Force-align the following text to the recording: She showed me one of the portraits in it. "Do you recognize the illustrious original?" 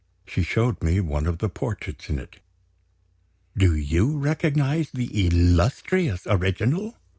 She 0.25 0.41
showed 0.41 0.81
me 0.81 0.99
one 0.99 1.27
of 1.27 1.37
the 1.37 1.47
portraits 1.47 2.09
in 2.09 2.17
it. 2.17 2.39
"Do 3.55 3.75
you 3.75 4.17
recognize 4.17 4.89
the 4.89 5.27
illustrious 5.27 6.23
original?" 6.25 6.97